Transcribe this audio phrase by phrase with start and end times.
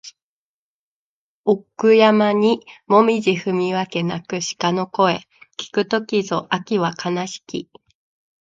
[1.45, 5.19] 奥山にもみぢ踏み分け鳴く鹿の声
[5.59, 7.69] 聞く時ぞ秋は悲しき